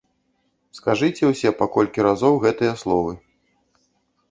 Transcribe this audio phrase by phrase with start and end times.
[0.77, 3.13] Скажыце ўсе па колькі разоў гэтыя словы.